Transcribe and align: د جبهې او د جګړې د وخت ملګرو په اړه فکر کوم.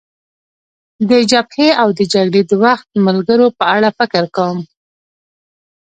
د 1.09 1.11
جبهې 1.31 1.69
او 1.81 1.87
د 1.97 1.99
جګړې 2.13 2.41
د 2.49 2.51
وخت 2.63 2.87
ملګرو 3.07 3.47
په 3.57 3.63
اړه 3.75 3.89
فکر 3.99 4.23
کوم. 4.35 4.59